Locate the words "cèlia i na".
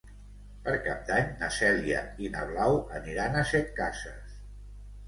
1.57-2.49